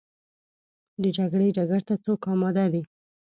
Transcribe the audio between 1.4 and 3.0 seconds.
ډګر ته څوک اماده دي؟